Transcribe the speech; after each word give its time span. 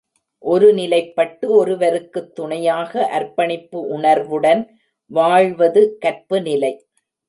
ஒரு 0.43 0.73
நிலைப்பட்டு 0.73 1.49
ஒருவருக்குத் 1.51 2.35
துணையாக 2.35 3.05
அர்ப்பணிப்பு 3.07 3.87
உணர்வுடன் 3.87 4.79
வாழ்வது 5.11 5.97
கற்புநிலை. 6.05 6.73